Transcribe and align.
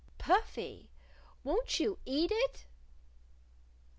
"Puffy! 0.17 0.89
Won't 1.43 1.79
you 1.79 1.99
eat 2.05 2.31
it?" 2.33 2.65